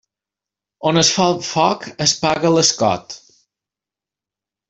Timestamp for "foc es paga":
1.49-2.53